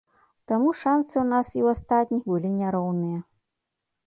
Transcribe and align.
Таму 0.51 0.71
шанцы 0.79 1.13
ў 1.23 1.25
нас 1.33 1.47
і 1.51 1.57
ў 1.65 1.75
астатніх 1.75 2.23
былі 2.33 2.49
няроўныя. 2.59 3.19